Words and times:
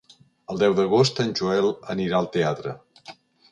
El 0.53 0.61
deu 0.63 0.73
d'agost 0.79 1.21
en 1.25 1.35
Joel 1.41 1.71
anirà 1.97 2.19
al 2.23 2.33
teatre. 2.39 2.77